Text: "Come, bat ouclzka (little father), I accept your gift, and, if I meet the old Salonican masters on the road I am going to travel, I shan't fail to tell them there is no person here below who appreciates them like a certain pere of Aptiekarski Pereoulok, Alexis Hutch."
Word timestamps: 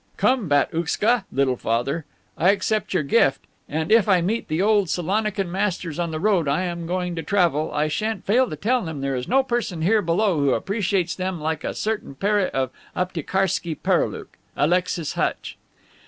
"Come, 0.17 0.47
bat 0.47 0.71
ouclzka 0.73 1.25
(little 1.31 1.57
father), 1.57 2.05
I 2.35 2.49
accept 2.49 2.91
your 2.91 3.03
gift, 3.03 3.41
and, 3.69 3.91
if 3.91 4.09
I 4.09 4.19
meet 4.19 4.47
the 4.47 4.59
old 4.59 4.89
Salonican 4.89 5.51
masters 5.51 5.99
on 5.99 6.09
the 6.09 6.19
road 6.19 6.47
I 6.47 6.63
am 6.63 6.87
going 6.87 7.15
to 7.17 7.21
travel, 7.21 7.71
I 7.71 7.87
shan't 7.87 8.25
fail 8.25 8.49
to 8.49 8.55
tell 8.55 8.81
them 8.81 9.01
there 9.01 9.15
is 9.15 9.27
no 9.27 9.43
person 9.43 9.83
here 9.83 10.01
below 10.01 10.39
who 10.39 10.55
appreciates 10.55 11.13
them 11.13 11.39
like 11.39 11.63
a 11.63 11.75
certain 11.75 12.15
pere 12.15 12.47
of 12.47 12.71
Aptiekarski 12.95 13.75
Pereoulok, 13.83 14.37
Alexis 14.57 15.13
Hutch." 15.13 15.55